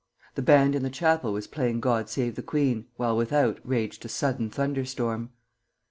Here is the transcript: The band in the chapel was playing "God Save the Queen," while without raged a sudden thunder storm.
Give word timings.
The 0.33 0.41
band 0.41 0.73
in 0.73 0.81
the 0.81 0.89
chapel 0.89 1.31
was 1.31 1.45
playing 1.45 1.79
"God 1.81 2.09
Save 2.09 2.33
the 2.33 2.41
Queen," 2.41 2.87
while 2.97 3.15
without 3.15 3.59
raged 3.63 4.03
a 4.03 4.09
sudden 4.09 4.49
thunder 4.49 4.83
storm. 4.83 5.29